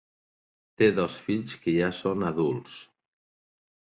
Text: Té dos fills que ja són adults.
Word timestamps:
Té 0.81 0.85
dos 0.99 1.17
fills 1.25 1.53
que 1.65 1.75
ja 1.75 1.91
són 1.99 2.25
adults. 2.31 2.79